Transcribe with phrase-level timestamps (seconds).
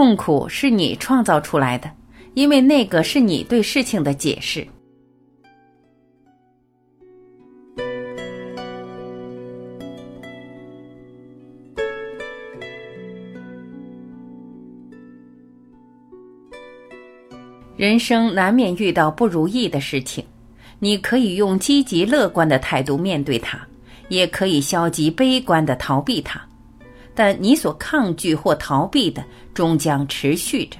[0.00, 1.90] 痛苦是你创造出来的，
[2.32, 4.66] 因为那个是你对事情的解释。
[17.76, 20.24] 人生难免遇到不如意的事情，
[20.78, 23.60] 你可以用积极乐观的态度面对它，
[24.08, 26.40] 也可以消极悲观的逃避它。
[27.20, 29.22] 但你所抗拒或逃避的，
[29.52, 30.78] 终将持续着。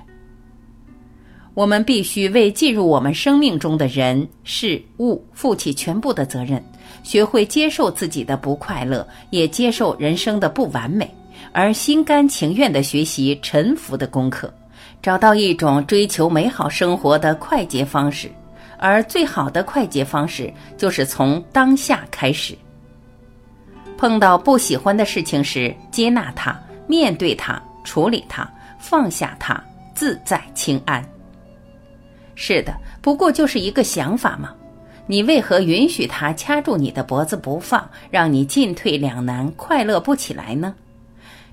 [1.52, 6.65] 我们必须为进入我们生命中的人事物负起全部的责任，
[7.02, 11.15] 学会接受自己的不快乐，也接受人生的不完美，
[11.52, 14.51] 而心甘情愿地学习臣服的功课。
[15.02, 18.30] 找到一种追求美好生活的快捷方式，
[18.79, 22.57] 而最好的快捷方式就是从当下开始。
[24.00, 29.62] 碰到不喜欢的事情时，接纳它，面对它，处理它，放下它，
[29.95, 31.04] 自在清安。
[32.34, 34.54] 是的，不过就是一个想法嘛。
[35.07, 40.74] 你为何允许它掐住你的脖子不放，让你进退两难，快乐不起来呢？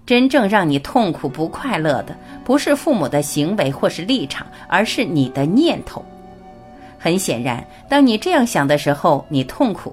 [0.05, 6.01] 真正让你痛苦不快乐的，不是父母的行为或是立场，而是你的念头。
[6.97, 9.91] 很显然，当你这样想的时候，你痛苦；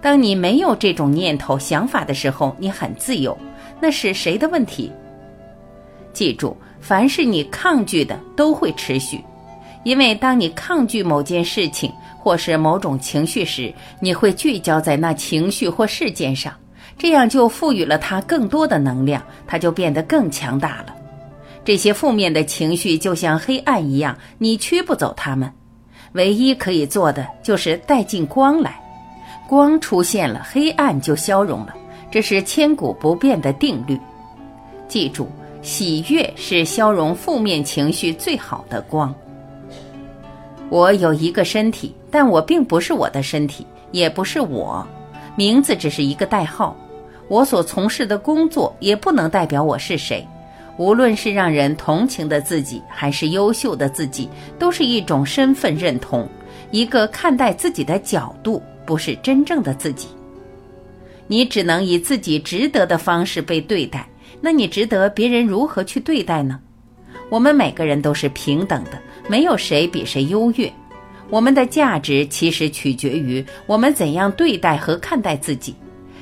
[0.00, 3.36] 当你没有这种念头、想法的时候，你很自由。
[3.80, 4.90] 那是谁的问题？
[6.12, 9.20] 记住，凡是你抗拒的，都会持续。
[9.82, 16.54] 因为当你抗拒某件事情或是某种情绪时，你会聚焦在那情绪或事件上。
[16.96, 20.94] 这样就赋予了它更多的能量，它就变得更强大了。
[21.64, 25.52] 这些负面的情绪就像黑暗一样，你驱不走它们。
[26.12, 28.80] 唯一可以做的就是带进光来，
[29.48, 31.74] 光出现了，黑暗就消融了。
[32.10, 33.98] 这是千古不变的定律。
[34.86, 35.28] 记住，
[35.62, 39.14] 喜悦是消融负面情绪最好的光。
[40.70, 44.86] 我有一个身体，但我并不是我的身体，也不是我，
[45.36, 46.76] 名字只是一个代号。
[47.28, 50.26] 我所从事的工作也不能代表我是谁，
[50.76, 54.28] 无论是让人同情的自己，还是优秀的自己，
[54.58, 56.28] 都是一种身份认同，
[56.70, 60.08] 一个看待自己的角度，不是真正的自己。
[61.26, 64.08] 你只能以自己值得的方式被对待，
[64.40, 66.60] 那你值得别人如何去对待呢？
[67.30, 68.92] 我们每个人都是平等的，
[69.28, 70.70] 没有谁比谁优越。
[71.30, 75.74] 我们的价值其实取决于我们怎样对待和看待自己。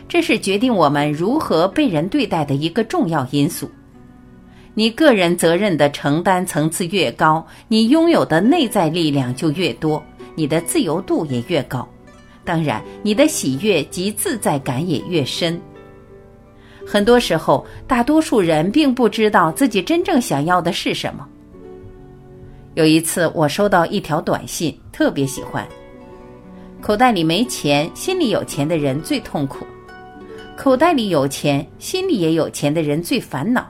[0.08, 3.70] 这是决定我们如何被人对待的一个重要因素。
[4.74, 10.02] 你个人责任的承担层次越高，你拥有的内在力量就越多，
[10.34, 11.86] 你的自由度也越高。
[12.44, 15.60] 当然，你的喜悦及自在感也越深。
[16.84, 21.26] 很多时候，大多数人并不知道自己真正想要的是什么。
[22.74, 25.66] 有一次，我收到一条短信，特别喜欢。
[26.80, 29.64] 口袋里没钱，心里有钱的人最痛苦。
[30.56, 33.62] 口袋里有钱，心里也有钱的人最烦恼；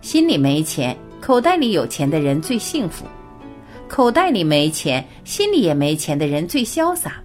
[0.00, 3.04] 心里没钱，口袋里有钱的人最幸福；
[3.88, 7.20] 口袋里没钱，心里也没钱的人最潇洒。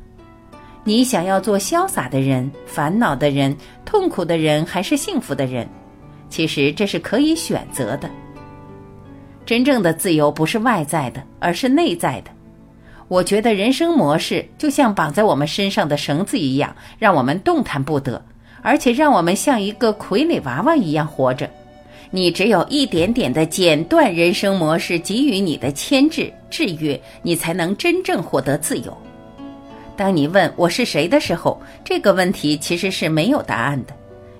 [0.87, 5.67] 你想要做潇洒的人、烦恼的人、痛苦的人，还是幸福的人？
[6.29, 8.07] 其实这是可以选择的。
[9.47, 12.29] 真正的自由不是外在的，而是内在的。
[13.07, 18.23] 我觉得人生模式就像绑在我们身上的绳子一样，让我们动弹不得。
[18.61, 21.49] 而且让我们像一个傀儡娃娃一样活着，
[22.11, 28.95] 你只有一点点的剪断人生模式给予你的牵制制约，你才能真正获得自由。
[29.97, 33.93] 当你问我是谁的时候，这个问题其实是没有答案的，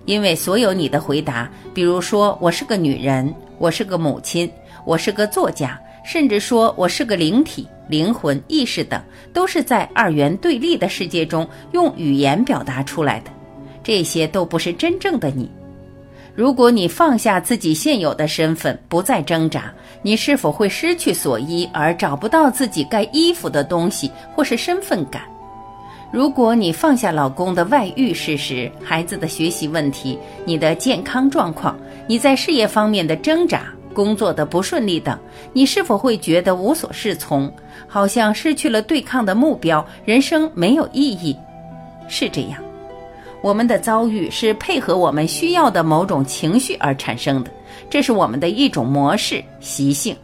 [0.06, 4.52] 因为所有你的回答，比如说我是个女人，我是个母亲，
[4.84, 9.02] 我是个作家，甚至说我是个灵体、灵魂、意识等，
[9.32, 13.32] 都是在二元对立的世界中用语言表达出来的。
[13.82, 15.50] 这些都不是真正的你。
[16.36, 25.22] 如果你放下自己现有的身份，不再挣扎，你是否会失去所依而找不到自己该依附的东西，或是身份感？
[26.16, 31.78] 如果你放下老公的外遇事实、孩子的学习问题、你的健康状况、
[32.08, 35.20] 你在事业方面的挣扎、工作的不顺利等，
[35.52, 37.52] 你是否会觉得无所适从，
[37.86, 41.36] 好像失去了对抗的目标，人生没有意义？
[42.08, 42.64] 是这样。
[43.42, 47.52] 我们的遭遇是配合我们需要的某种情绪而产生的，
[47.90, 50.16] 这是我们的一种模式习性。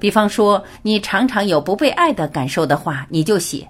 [0.00, 3.64] 比方说，你常常有不被爱的感受的话，你就写：“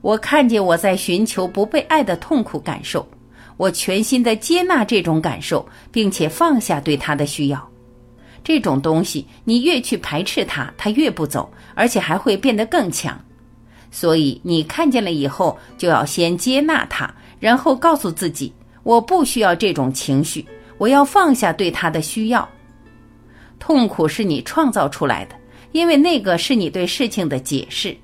[0.00, 3.06] 我看见我在寻求不被爱的痛苦感受，
[3.56, 7.68] 我全心的接纳这种感受，并且放下对他的需要。”
[8.42, 13.22] 这种东西，你越去排斥它，它越不走，而且还会变得更强。
[13.90, 18.50] 所以，你看见了以后，就要先接纳它，然后告诉自己：
[18.82, 20.46] 我不需要这种情绪，
[20.78, 22.48] 我要放下对它的需要。
[23.58, 25.36] 痛苦是你创造出来的，
[25.72, 27.94] 因为那个是你对事情的解释。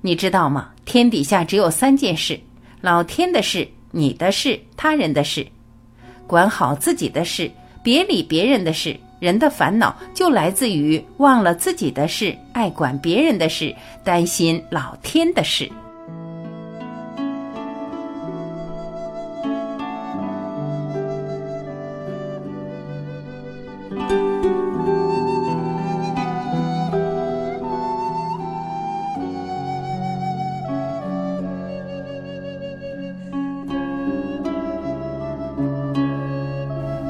[0.00, 0.70] 你知道吗？
[0.86, 2.40] 天底下只有三件事：
[2.80, 5.46] 老天的事、你的事、他人的事。
[6.26, 7.50] 管好自己的事，
[7.82, 8.96] 别理别人的事。
[9.18, 13.74] 人的烦恼就来自于忘了自己的事，爱管别人的事，
[14.04, 15.70] 担心老天的事。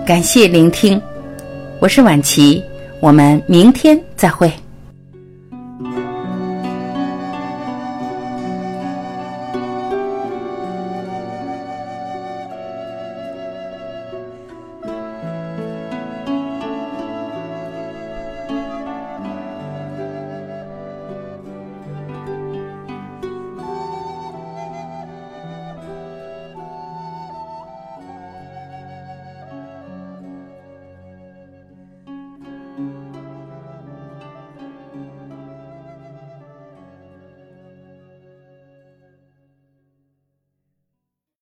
[0.06, 1.02] 感谢聆听。
[1.80, 2.62] 我是婉琪，
[3.00, 4.48] 我们明天再会。